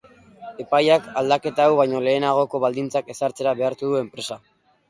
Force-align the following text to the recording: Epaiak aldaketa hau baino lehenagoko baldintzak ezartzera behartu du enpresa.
Epaiak 0.63 1.09
aldaketa 1.21 1.67
hau 1.71 1.77
baino 1.81 2.01
lehenagoko 2.07 2.63
baldintzak 2.65 3.15
ezartzera 3.17 3.55
behartu 3.63 3.93
du 3.93 4.01
enpresa. 4.05 4.41